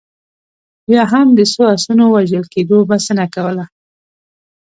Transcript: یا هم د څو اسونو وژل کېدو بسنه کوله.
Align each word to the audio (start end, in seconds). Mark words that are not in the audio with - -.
یا 0.93 1.03
هم 1.11 1.27
د 1.37 1.39
څو 1.53 1.63
اسونو 1.75 2.05
وژل 2.15 2.45
کېدو 2.53 2.77
بسنه 2.89 3.25
کوله. 3.35 3.65